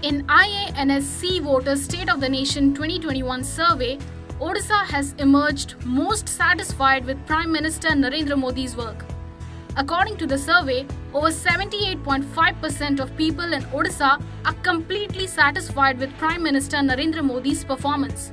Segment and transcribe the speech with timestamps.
[0.00, 3.98] In IANS CVoter's State of the Nation 2021 survey,
[4.40, 9.04] Odisha has emerged most satisfied with Prime Minister Narendra Modi's work.
[9.76, 16.44] According to the survey, over 78.5% of people in Odisha are completely satisfied with Prime
[16.44, 18.30] Minister Narendra Modi's performance,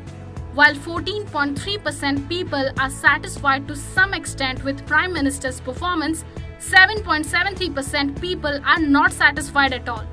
[0.53, 6.25] while 14.3% people are satisfied to some extent with Prime Minister's performance.
[6.59, 10.05] 7.73% people are not satisfied at all.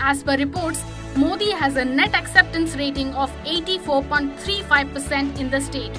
[0.00, 0.82] As per reports,
[1.16, 5.92] Modi has a net acceptance rating of 84.35% in the state.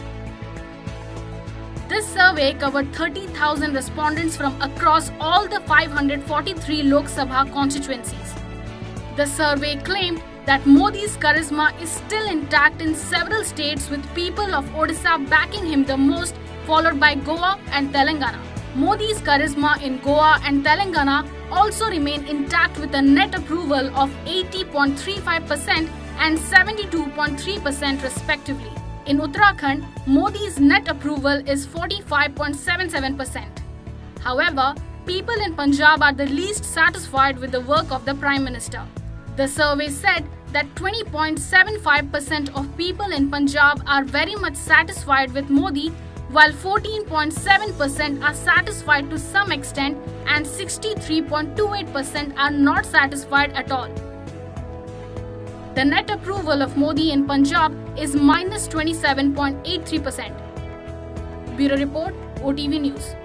[1.87, 8.33] This survey covered 30,000 respondents from across all the 543 Lok Sabha constituencies.
[9.15, 14.65] The survey claimed that Modi's charisma is still intact in several states with people of
[14.71, 18.39] Odisha backing him the most, followed by Goa and Telangana.
[18.75, 25.89] Modi's charisma in Goa and Telangana also remain intact with a net approval of 80.35%
[26.19, 28.71] and 72.3% respectively.
[29.05, 33.59] In Uttarakhand, Modi's net approval is 45.77%.
[34.21, 34.73] However,
[35.05, 38.83] people in Punjab are the least satisfied with the work of the Prime Minister.
[39.35, 45.91] The survey said that 20.75% of people in Punjab are very much satisfied with Modi
[46.35, 49.97] while 14.7% are satisfied to some extent
[50.27, 53.87] and 63.28% are not satisfied at all.
[55.75, 61.55] The net approval of Modi in Punjab is minus 27.83%.
[61.55, 63.15] Bureau Report, OTV News.